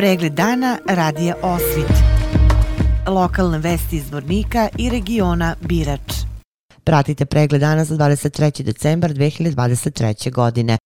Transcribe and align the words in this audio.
Pregled 0.00 0.32
dana 0.32 0.78
radija 0.86 1.34
Osvit. 1.42 1.92
Lokalne 3.06 3.58
vesti 3.58 3.96
iz 3.96 4.10
Vornika 4.12 4.68
i 4.78 4.90
regiona 4.90 5.54
Birač. 5.60 6.12
Pratite 6.84 7.26
pregled 7.26 7.60
dana 7.60 7.84
za 7.84 7.94
23. 7.96 8.62
decembar 8.62 9.10
2023. 9.10 10.32
godine. 10.32 10.78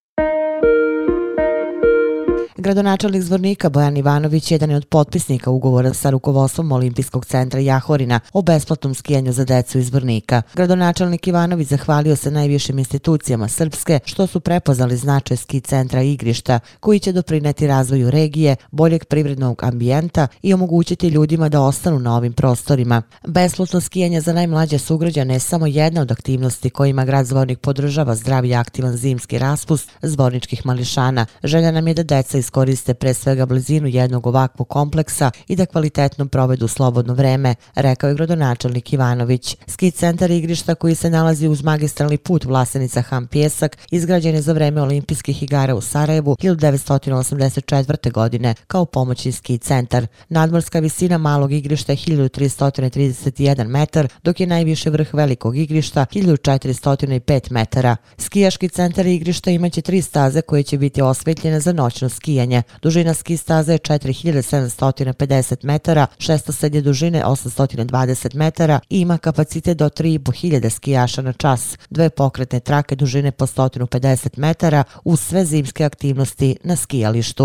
Gradonačelnik 2.65 3.23
Zvornika 3.23 3.69
Bojan 3.69 3.97
Ivanović 3.97 4.51
jedan 4.51 4.71
je 4.71 4.77
od 4.77 4.85
potpisnika 4.87 5.51
ugovora 5.51 5.95
sa 5.95 6.11
rukovodstvom 6.11 6.73
Olimpijskog 6.73 7.27
centra 7.27 7.61
Jahorina 7.61 8.21
o 8.33 8.43
besplatnom 8.43 8.95
skijanju 8.95 9.33
za 9.33 9.45
decu 9.45 9.79
iz 9.79 9.87
Zvornika. 9.87 10.43
Gradonačelnik 10.55 11.27
Ivanović 11.27 11.69
zahvalio 11.69 12.17
se 12.17 12.31
najvišim 12.31 12.79
institucijama 12.79 13.49
Srpske 13.49 14.01
što 14.05 14.27
su 14.27 14.41
prepoznali 14.41 14.97
značaj 14.97 15.37
ski 15.37 15.61
centra 15.61 16.03
i 16.03 16.13
igrišta 16.13 16.61
koji 16.81 16.99
će 16.99 17.13
doprineti 17.13 17.67
razvoju 17.67 18.11
regije, 18.11 18.57
boljeg 18.71 19.05
privrednog 19.05 19.65
ambijenta 19.65 20.27
i 20.43 20.55
omogućiti 20.55 21.09
ljudima 21.09 21.49
da 21.49 21.61
ostanu 21.61 21.99
na 21.99 22.17
ovim 22.17 22.33
prostorima. 22.33 23.03
Besplatno 23.27 23.81
skijanje 23.81 24.21
za 24.21 24.33
najmlađe 24.33 24.79
sugrađane 24.79 25.35
je 25.35 25.41
samo 25.41 25.67
jedna 25.67 26.01
od 26.01 26.13
aktivnosti 26.13 26.71
kojima 26.71 27.05
grad 27.05 27.27
Zvornik 27.27 27.61
podržava 27.61 28.15
zdrav 28.15 28.45
i 28.45 28.55
aktivan 28.55 28.97
zimski 28.97 29.39
raspust 29.39 29.91
zvorničkih 30.03 30.67
mališana. 30.67 31.27
Želja 31.43 31.71
nam 31.71 31.89
je 31.89 31.95
da 31.95 32.03
deca 32.03 32.39
iz 32.39 32.54
iskoriste 32.55 32.95
pre 32.95 33.15
svega 33.15 33.47
blizinu 33.47 33.89
jednog 33.89 34.27
ovakvog 34.27 34.69
kompleksa 34.69 35.31
i 35.49 35.57
da 35.57 35.67
kvalitetno 35.67 36.27
provedu 36.27 36.69
slobodno 36.69 37.15
vreme, 37.15 37.55
rekao 37.75 38.09
je 38.09 38.15
gradonačelnik 38.15 38.93
Ivanović. 38.93 39.57
Ski 39.67 39.91
centar 39.91 40.31
igrišta 40.31 40.75
koji 40.75 40.95
se 40.95 41.11
nalazi 41.11 41.49
uz 41.49 41.63
magistralni 41.63 42.19
put 42.19 42.45
Vlasenica 42.45 43.03
Ham 43.03 43.27
Pjesak 43.27 43.77
izgrađen 43.91 44.35
je 44.35 44.43
za 44.43 44.53
vreme 44.53 44.83
olimpijskih 44.83 45.43
igara 45.43 45.75
u 45.75 45.81
Sarajevu 45.81 46.37
1984. 46.41 48.13
godine 48.13 48.55
kao 48.67 48.85
pomoćni 48.85 49.33
ski 49.33 49.59
centar. 49.59 50.07
Nadmorska 50.29 50.81
visina 50.81 51.19
malog 51.19 51.53
igrišta 51.53 51.93
je 51.93 51.97
1331 51.97 53.67
metar, 53.67 54.09
dok 54.25 54.41
je 54.41 54.47
najviše 54.47 54.91
vrh 54.91 55.15
velikog 55.15 55.57
igrišta 55.57 56.07
1405 56.13 57.51
metara. 57.51 57.97
Skijaški 58.19 58.69
centar 58.69 59.07
igrišta 59.07 59.51
imaće 59.51 59.81
tri 59.81 60.03
staze 60.03 60.43
koje 60.43 60.63
će 60.63 60.79
biti 60.79 61.03
osvetljene 61.03 61.61
za 61.61 61.73
noćno 61.73 62.09
skijanje 62.09 62.44
skijanje. 62.45 62.63
Dužina 62.83 63.15
ski 63.15 63.37
staze 63.37 63.73
je 63.73 63.79
4750 63.79 65.65
metara, 65.65 66.07
šestosed 66.19 66.75
je 66.75 66.81
dužine 66.81 67.25
820 67.25 68.35
metara 68.35 68.81
i 68.91 69.01
ima 69.01 69.19
kapacitet 69.19 69.79
do 69.79 69.89
3500 69.89 70.71
skijaša 70.71 71.23
na 71.23 71.33
čas. 71.33 71.79
Dve 71.91 72.11
pokretne 72.11 72.61
trake 72.61 72.97
dužine 72.97 73.33
po 73.33 73.47
150 73.47 74.39
metara 74.39 74.85
uz 75.05 75.21
sve 75.21 75.45
zimske 75.45 75.85
aktivnosti 75.85 76.57
na 76.65 76.77
skijalištu. 76.77 77.45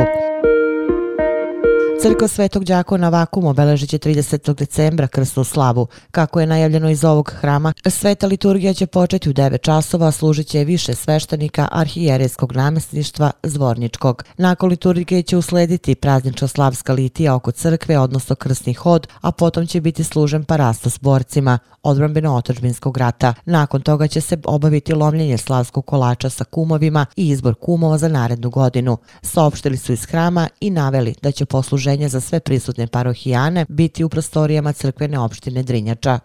Crkva 2.02 2.28
Svetog 2.28 2.64
Đako 2.64 2.97
na 2.97 3.09
vakum 3.09 3.45
obeležit 3.45 3.89
će 3.89 3.97
30. 3.97 4.53
decembra 4.53 5.08
krsnu 5.08 5.44
slavu. 5.44 5.88
Kako 6.11 6.39
je 6.39 6.47
najavljeno 6.47 6.89
iz 6.89 7.03
ovog 7.03 7.33
hrama, 7.39 7.73
sveta 7.86 8.28
liturgija 8.28 8.73
će 8.73 8.86
početi 8.86 9.30
u 9.30 9.33
9 9.33 9.61
časova, 9.61 10.11
služit 10.11 10.47
će 10.47 10.64
više 10.64 10.95
sveštenika 10.95 11.67
arhijerejskog 11.72 12.56
namestništva 12.56 13.31
Zvorničkog. 13.44 14.23
Nakon 14.38 14.69
liturgije 14.69 15.23
će 15.23 15.38
uslediti 15.38 15.95
praznična 15.95 16.47
slavska 16.47 16.94
litija 16.94 17.36
oko 17.36 17.52
crkve, 17.52 18.00
odnosno 18.00 18.36
krsni 18.36 18.73
hod, 18.73 19.08
a 19.22 19.31
potom 19.31 19.67
će 19.67 19.81
biti 19.81 20.03
služen 20.03 20.44
parasto 20.44 20.89
s 20.89 21.00
borcima 21.00 21.59
odbranbeno-otačbinskog 21.84 22.97
rata. 22.97 23.34
Nakon 23.45 23.81
toga 23.81 24.08
će 24.08 24.22
se 24.22 24.38
obaviti 24.45 24.94
lomljenje 24.94 25.38
slavskog 25.38 25.86
kolača 25.86 26.30
sa 26.30 26.44
kumovima 26.44 27.06
i 27.16 27.30
izbor 27.30 27.56
kumova 27.56 27.97
za 27.97 28.08
narednu 28.08 28.50
godinu. 28.50 28.97
Saopštili 29.22 29.78
su 29.78 29.94
iz 29.94 30.06
hrama 30.06 30.47
i 30.59 30.69
naveli 30.69 31.16
da 31.22 31.31
će 31.31 31.45
posluženje 31.45 31.89
obrazloženje 31.90 32.09
za 32.09 32.22
sve 32.22 32.40
prisutne 32.40 32.88
parohijane 32.88 33.66
biti 33.70 34.04
u 34.04 34.09
prostorijama 34.09 34.73
crkvene 34.73 35.20
opštine 35.20 35.64
Drinjača. 35.64 36.20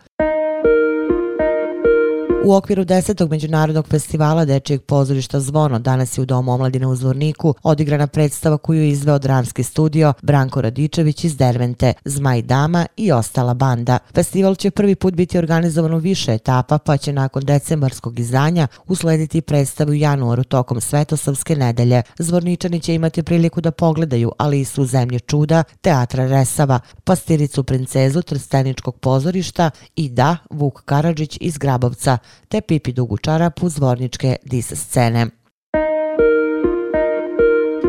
U 2.46 2.54
okviru 2.54 2.84
desetog 2.84 3.30
međunarodnog 3.30 3.86
festivala 3.88 4.44
Dečijeg 4.44 4.82
pozorišta 4.82 5.40
Zvono 5.40 5.78
danas 5.78 6.18
je 6.18 6.22
u 6.22 6.24
Domu 6.24 6.52
omladine 6.52 6.86
u 6.86 6.96
Zvorniku 6.96 7.54
odigrana 7.62 8.06
predstava 8.06 8.58
koju 8.58 8.82
je 8.82 8.88
izveo 8.88 9.18
dramski 9.18 9.62
studio 9.62 10.12
Branko 10.22 10.60
Radičević 10.60 11.24
iz 11.24 11.36
Dervente, 11.36 11.92
Zmaj 12.04 12.42
Dama 12.42 12.86
i 12.96 13.12
ostala 13.12 13.54
banda. 13.54 13.98
Festival 14.14 14.54
će 14.54 14.70
prvi 14.70 14.94
put 14.94 15.14
biti 15.14 15.38
organizovan 15.38 15.94
u 15.94 15.98
više 15.98 16.34
etapa 16.34 16.78
pa 16.78 16.96
će 16.96 17.12
nakon 17.12 17.44
decembarskog 17.44 18.18
izdanja 18.18 18.66
uslediti 18.86 19.40
predstavu 19.40 19.90
u 19.90 19.94
januaru 19.94 20.44
tokom 20.44 20.80
Svetosavske 20.80 21.56
nedelje. 21.56 22.02
Zvorničani 22.18 22.80
će 22.80 22.94
imati 22.94 23.22
priliku 23.22 23.60
da 23.60 23.70
pogledaju 23.70 24.32
Alisu 24.38 24.82
u 24.82 24.86
zemlje 24.86 25.20
čuda, 25.20 25.62
teatra 25.80 26.26
Resava, 26.26 26.80
Pastiricu 27.04 27.64
princezu 27.64 28.22
Trsteničkog 28.22 28.98
pozorišta 28.98 29.70
i 29.96 30.08
da, 30.08 30.36
Vuk 30.50 30.82
Karadžić 30.84 31.38
iz 31.40 31.58
Grabovca 31.58 32.18
te 32.48 32.60
Pipi 32.60 32.92
dugu 32.92 33.16
čarapu 33.18 33.68
zvorničke 33.68 34.36
dis 34.44 34.72
scene. 34.74 35.43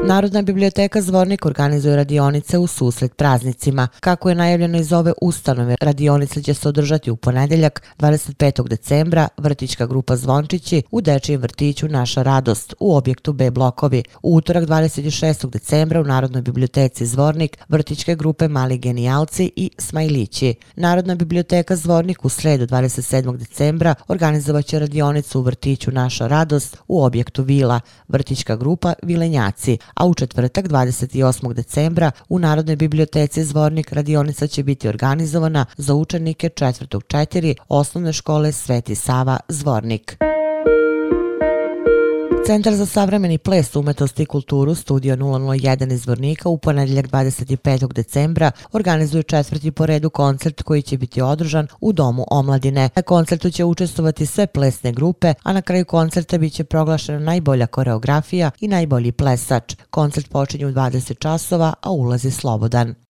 Narodna 0.08 0.42
biblioteka 0.42 1.02
Zvornik 1.02 1.46
organizuje 1.46 1.96
radionice 1.96 2.58
u 2.58 2.68
susret 2.68 3.16
praznicima. 3.18 3.88
Kako 4.00 4.30
je 4.30 4.36
najavljeno 4.36 4.78
iz 4.78 4.94
ove 4.94 5.14
ustanove, 5.22 5.76
radionice 5.82 6.44
će 6.44 6.54
se 6.54 6.70
održati 6.70 7.12
u 7.12 7.16
ponedeljak 7.16 7.82
25. 8.00 8.68
decembra 8.68 9.28
vrtićka 9.38 9.88
grupa 9.88 10.16
Zvončići 10.16 10.84
u 10.92 11.02
Dečijem 11.02 11.42
vrtiću 11.42 11.88
Naša 11.88 12.24
radost 12.24 12.74
u 12.80 12.96
objektu 12.96 13.34
B 13.34 13.52
blokovi. 13.52 14.04
U 14.24 14.36
utorak 14.36 14.64
26. 14.64 15.50
decembra 15.50 16.02
u 16.02 16.04
Narodnoj 16.04 16.42
biblioteci 16.42 17.06
Zvornik 17.06 17.58
vrtićke 17.70 18.16
grupe 18.16 18.48
Mali 18.48 18.78
genijalci 18.78 19.52
i 19.56 19.70
Smajlići. 19.78 20.56
Narodna 20.76 21.16
biblioteka 21.16 21.76
Zvornik 21.76 22.26
u 22.26 22.30
sredu 22.30 22.68
27. 22.68 23.38
decembra 23.38 23.96
organizovat 24.08 24.66
će 24.66 24.80
radionicu 24.80 25.40
u 25.40 25.44
vrtiću 25.44 25.92
Naša 25.92 26.28
radost 26.28 26.78
u 26.88 27.04
objektu 27.04 27.44
Vila, 27.44 27.80
vrtićka 28.08 28.56
grupa 28.56 28.94
Vilenjaci, 29.04 29.78
a 29.96 30.08
u 30.08 30.14
četvrtak 30.14 30.66
28. 30.66 31.54
decembra 31.54 32.12
u 32.30 32.40
Narodnoj 32.40 32.76
biblioteci 32.76 33.44
Zvornik 33.44 33.94
radionica 33.94 34.48
će 34.48 34.64
biti 34.64 34.88
organizovana 34.88 35.66
za 35.78 35.94
učenike 35.94 36.50
četvrtog 36.50 37.04
četiri 37.08 37.56
osnovne 37.68 38.14
škole 38.14 38.52
Sveti 38.52 38.96
Sava 38.96 39.40
Zvornik. 39.48 40.18
Centar 42.46 42.76
za 42.76 42.86
savremeni 42.86 43.38
ples, 43.38 43.76
umetnost 43.76 44.20
i 44.20 44.26
kulturu 44.26 44.76
Studio 44.76 45.16
001 45.16 45.94
iz 45.94 46.08
Vornika 46.08 46.50
u 46.50 46.58
ponedjeljak 46.58 47.08
25. 47.08 47.94
decembra 47.94 48.52
organizuje 48.72 49.24
četvrti 49.24 49.72
po 49.72 49.86
redu 49.86 50.10
koncert 50.10 50.62
koji 50.62 50.82
će 50.82 50.98
biti 50.98 51.22
održan 51.22 51.68
u 51.82 51.94
Domu 51.94 52.26
omladine. 52.32 52.90
Na 52.96 53.02
koncertu 53.02 53.52
će 53.52 53.64
učestovati 53.64 54.26
sve 54.26 54.48
plesne 54.48 54.92
grupe, 54.92 55.34
a 55.44 55.54
na 55.54 55.62
kraju 55.62 55.86
koncerta 55.86 56.38
biće 56.38 56.64
proglašena 56.64 57.20
najbolja 57.20 57.68
koreografija 57.68 58.52
i 58.60 58.68
najbolji 58.68 59.12
plesač. 59.12 59.76
Koncert 59.90 60.30
počinje 60.30 60.66
u 60.66 60.72
20 60.72 61.20
časova, 61.20 61.74
a 61.82 61.92
ulaz 61.92 62.26
je 62.26 62.32
slobodan. 62.32 63.05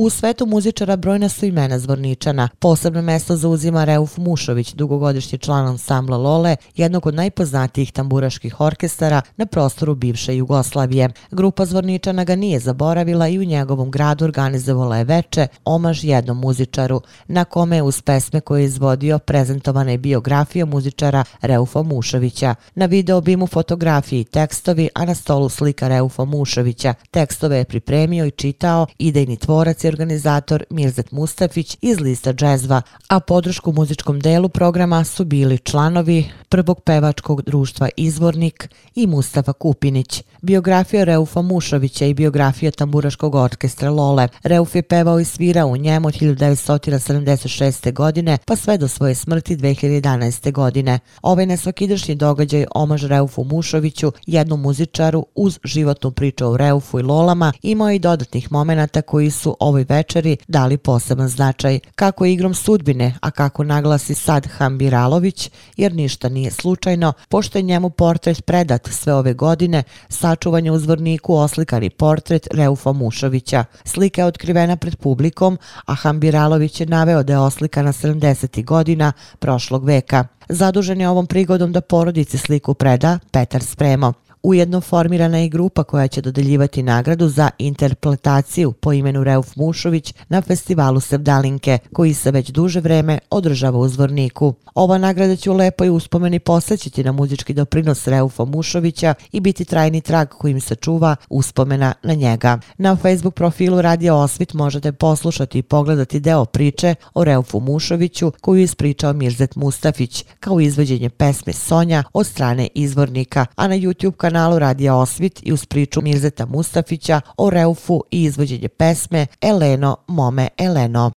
U 0.00 0.10
svetu 0.10 0.46
muzičara 0.46 0.96
brojna 0.96 1.28
su 1.28 1.46
imena 1.46 1.78
Zvorničana. 1.78 2.48
Posebno 2.58 3.02
mesto 3.02 3.36
zauzima 3.36 3.84
Reuf 3.84 4.16
Mušović, 4.16 4.72
dugogodišnji 4.72 5.38
član 5.38 5.66
ansambla 5.66 6.16
Lole, 6.16 6.56
jednog 6.76 7.06
od 7.06 7.14
najpoznatijih 7.14 7.92
tamburaških 7.92 8.60
orkestara 8.60 9.22
na 9.36 9.46
prostoru 9.46 9.94
bivše 9.94 10.36
Jugoslavije. 10.36 11.10
Grupa 11.30 11.66
Zvorničana 11.66 12.24
ga 12.24 12.36
nije 12.36 12.60
zaboravila 12.60 13.28
i 13.28 13.38
u 13.38 13.44
njegovom 13.44 13.90
gradu 13.90 14.24
organizovala 14.24 14.96
je 14.96 15.04
veče 15.04 15.46
omaž 15.64 16.04
jednom 16.04 16.38
muzičaru, 16.38 17.00
na 17.28 17.44
kome 17.44 17.76
je 17.76 17.82
uz 17.82 18.02
pesme 18.02 18.40
koje 18.40 18.60
je 18.60 18.64
izvodio 18.64 19.18
prezentovana 19.18 19.90
je 19.90 19.98
biografija 19.98 20.66
muzičara 20.66 21.24
Reufa 21.40 21.82
Mušovića. 21.82 22.54
Na 22.74 22.86
video 22.86 23.20
bimu 23.20 23.46
fotografiji 23.46 24.20
i 24.20 24.24
tekstovi, 24.24 24.88
a 24.94 25.04
na 25.04 25.14
stolu 25.14 25.48
slika 25.48 25.88
Reufa 25.88 26.24
Mušovića. 26.24 26.94
Tekstove 27.10 27.56
je 27.56 27.64
pripremio 27.64 28.26
i 28.26 28.30
čitao 28.30 28.86
idejni 28.98 29.36
tvorac 29.36 29.87
organizator 29.88 30.64
Mirzet 30.70 31.12
Mustafić 31.12 31.76
iz 31.80 32.00
lista 32.00 32.32
džezva, 32.32 32.82
a 33.08 33.20
podršku 33.20 33.72
muzičkom 33.72 34.20
delu 34.20 34.48
programa 34.48 35.04
su 35.04 35.24
bili 35.24 35.58
članovi 35.58 36.30
prvog 36.48 36.80
pevačkog 36.80 37.42
društva 37.42 37.88
Izvornik 37.96 38.68
i 38.94 39.06
Mustafa 39.06 39.52
Kupinić. 39.52 40.22
Biografija 40.42 41.04
Reufa 41.04 41.42
Mušovića 41.42 42.06
i 42.06 42.14
biografija 42.14 42.70
tamburaškog 42.70 43.34
orkestra 43.34 43.90
Lole. 43.90 44.28
Reuf 44.42 44.74
je 44.74 44.82
pevao 44.82 45.20
i 45.20 45.24
svirao 45.24 45.68
u 45.68 45.76
njemu 45.76 46.08
od 46.08 46.14
1976. 46.14 47.92
godine 47.92 48.38
pa 48.46 48.56
sve 48.56 48.78
do 48.78 48.88
svoje 48.88 49.14
smrti 49.14 49.56
2011. 49.56 50.52
godine. 50.52 50.98
Ovaj 51.22 51.46
nesvakidašnji 51.46 52.14
događaj 52.14 52.66
omaž 52.74 53.04
Reufu 53.04 53.44
Mušoviću, 53.44 54.12
jednom 54.26 54.60
muzičaru 54.60 55.26
uz 55.34 55.58
životnu 55.64 56.10
priču 56.10 56.46
o 56.46 56.56
Reufu 56.56 56.98
i 56.98 57.02
Lolama, 57.02 57.52
imao 57.62 57.90
i 57.90 57.98
dodatnih 57.98 58.52
momenata 58.52 59.02
koji 59.02 59.30
su 59.30 59.56
ovoj 59.60 59.77
ovoj 59.78 59.96
večeri 59.96 60.36
dali 60.48 60.76
poseban 60.76 61.28
značaj. 61.28 61.78
Kako 61.94 62.24
igrom 62.24 62.54
sudbine, 62.54 63.14
a 63.20 63.30
kako 63.30 63.64
naglasi 63.64 64.14
sad 64.14 64.46
Hambiralović, 64.46 65.50
jer 65.76 65.94
ništa 65.94 66.28
nije 66.28 66.50
slučajno, 66.50 67.12
pošto 67.28 67.58
je 67.58 67.62
njemu 67.62 67.90
portret 67.90 68.44
predat 68.44 68.88
sve 68.88 69.14
ove 69.14 69.34
godine, 69.34 69.82
sačuvanje 70.08 70.72
u 70.72 70.78
zvorniku 70.78 71.34
oslikani 71.34 71.90
portret 71.90 72.48
Reufa 72.54 72.92
Mušovića. 72.92 73.64
Slika 73.84 74.20
je 74.20 74.26
otkrivena 74.26 74.76
pred 74.76 74.96
publikom, 74.96 75.58
a 75.86 75.94
Hambiralović 75.94 76.80
je 76.80 76.86
naveo 76.86 77.22
da 77.22 77.32
je 77.32 77.38
oslikana 77.38 77.92
70. 77.92 78.64
godina 78.64 79.12
prošlog 79.38 79.84
veka. 79.84 80.26
Zadužen 80.48 81.00
je 81.00 81.08
ovom 81.08 81.26
prigodom 81.26 81.72
da 81.72 81.80
porodici 81.80 82.38
sliku 82.38 82.74
preda 82.74 83.18
Petar 83.30 83.62
Spremo. 83.62 84.27
Ujedno 84.48 84.80
formirana 84.80 85.38
je 85.38 85.46
i 85.46 85.48
grupa 85.48 85.84
koja 85.84 86.08
će 86.08 86.20
dodeljivati 86.20 86.82
nagradu 86.82 87.28
za 87.28 87.50
interpretaciju 87.58 88.72
po 88.72 88.92
imenu 88.92 89.24
Reuf 89.24 89.56
Mušović 89.56 90.14
na 90.28 90.42
festivalu 90.42 91.00
Sevdalinke, 91.00 91.78
koji 91.92 92.14
se 92.14 92.30
već 92.30 92.50
duže 92.50 92.80
vreme 92.80 93.18
održava 93.30 93.78
u 93.78 93.88
Zvorniku. 93.88 94.54
Ova 94.74 94.98
nagrada 94.98 95.36
će 95.36 95.50
u 95.50 95.54
lepoj 95.54 95.90
uspomeni 95.90 96.38
posjećiti 96.38 97.04
na 97.04 97.12
muzički 97.12 97.54
doprinos 97.54 98.06
Reufa 98.06 98.44
Mušovića 98.44 99.14
i 99.32 99.40
biti 99.40 99.64
trajni 99.64 100.00
trag 100.00 100.28
kojim 100.28 100.60
se 100.60 100.74
čuva 100.74 101.16
uspomena 101.28 101.92
na 102.02 102.14
njega. 102.14 102.58
Na 102.78 102.96
Facebook 102.96 103.34
profilu 103.34 103.82
Radio 103.82 104.16
Osvit 104.16 104.54
možete 104.54 104.92
poslušati 104.92 105.58
i 105.58 105.62
pogledati 105.62 106.20
deo 106.20 106.44
priče 106.44 106.94
o 107.14 107.24
Reufu 107.24 107.60
Mušoviću 107.60 108.32
koju 108.40 108.58
je 108.58 108.64
ispričao 108.64 109.12
Mirzet 109.12 109.56
Mustafić 109.56 110.24
kao 110.40 110.60
izvođenje 110.60 111.10
pesme 111.10 111.52
Sonja 111.52 112.04
od 112.12 112.26
strane 112.26 112.68
izvornika, 112.74 113.46
a 113.56 113.68
na 113.68 113.74
YouTube 113.74 114.16
kanalu 114.16 114.37
Radija 114.58 114.96
Osvit 114.96 115.40
i 115.42 115.52
uz 115.52 115.66
priču 115.66 116.02
Mirzeta 116.02 116.46
Mustafića 116.46 117.20
o 117.36 117.50
Reufu 117.50 118.02
i 118.10 118.22
izvođenje 118.22 118.68
pesme 118.68 119.26
Eleno, 119.40 119.96
mome 120.08 120.48
Eleno. 120.58 121.10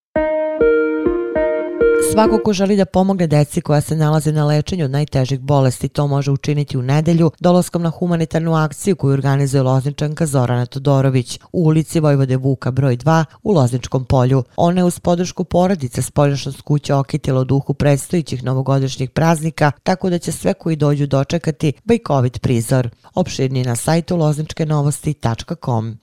Svako 2.12 2.40
ko 2.44 2.54
želi 2.54 2.76
da 2.76 2.86
pomogne 2.86 3.28
deci 3.28 3.62
koja 3.62 3.82
se 3.82 3.96
nalaze 3.96 4.32
na 4.32 4.46
lečenju 4.46 4.86
od 4.86 4.92
najtežih 4.92 5.40
bolesti, 5.40 5.88
to 5.88 6.08
može 6.08 6.32
učiniti 6.32 6.78
u 6.78 6.82
nedelju 6.82 7.32
dolaskom 7.40 7.82
na 7.82 7.90
humanitarnu 7.90 8.56
akciju 8.56 8.96
koju 8.96 9.14
organizuje 9.14 9.64
Lozničanka 9.64 10.26
Zorana 10.26 10.66
Todorović 10.66 11.40
u 11.52 11.64
ulici 11.64 12.00
Vojvode 12.00 12.38
Vuka 12.38 12.72
broj 12.72 12.98
2 12.98 13.26
u 13.44 13.52
Lozničkom 13.52 14.06
polju. 14.06 14.44
Ona 14.56 14.80
je 14.80 14.86
uz 14.86 15.00
podršku 15.00 15.44
porodice 15.44 16.02
spoljašnost 16.02 16.62
kuće 16.62 16.94
okitila 16.94 17.42
u 17.42 17.46
duhu 17.46 17.74
predstojićih 17.74 18.44
novogodišnjih 18.44 19.10
praznika, 19.10 19.72
tako 19.84 20.10
da 20.10 20.20
će 20.20 20.32
sve 20.32 20.54
koji 20.54 20.76
dođu 20.76 21.08
dočekati 21.08 21.74
bajkovit 21.84 22.42
prizor. 22.42 22.90
Opširni 23.16 23.64
na 23.64 23.76
sajtu 23.76 24.18
lozničkenovosti.com. 24.18 25.98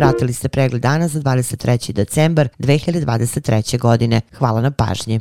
Pratili 0.00 0.32
ste 0.32 0.48
pregled 0.48 0.82
dana 0.82 1.08
za 1.08 1.20
23. 1.20 1.92
decembar 1.92 2.48
2023. 2.58 3.78
godine. 3.78 4.20
Hvala 4.38 4.60
na 4.60 4.70
pažnji. 4.70 5.20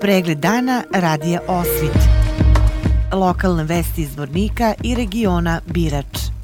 Pregled 0.00 0.38
dana 0.38 0.82
radija 0.92 1.40
Osvit. 1.48 1.98
Lokalne 3.12 3.64
vesti 3.64 4.02
iz 4.02 4.16
Vornika 4.16 4.74
i 4.82 4.94
regiona 4.94 5.60
Birač. 5.66 6.35